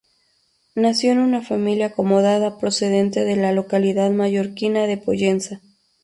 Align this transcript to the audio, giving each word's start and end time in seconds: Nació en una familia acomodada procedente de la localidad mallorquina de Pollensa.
Nació 0.73 1.11
en 1.11 1.19
una 1.19 1.43
familia 1.43 1.85
acomodada 1.85 2.57
procedente 2.57 3.23
de 3.23 3.35
la 3.35 3.51
localidad 3.51 4.09
mallorquina 4.09 4.87
de 4.87 4.97
Pollensa. 4.97 5.61